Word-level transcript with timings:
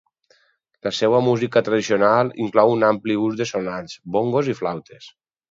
La 0.87 0.91
seva 0.99 1.19
música 1.25 1.61
tradicional 1.67 2.33
inclou 2.47 2.73
un 2.77 2.87
ampli 2.89 3.19
ús 3.27 3.37
de 3.43 3.49
sonalls, 3.53 3.95
bongos, 4.19 4.53
i 4.55 4.59
flautes. 4.65 5.13